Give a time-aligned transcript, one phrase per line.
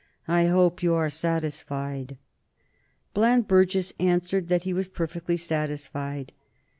[0.27, 2.17] I hope you are satisfied."
[3.13, 6.31] Bland Burges answered that he was perfectly satisfied.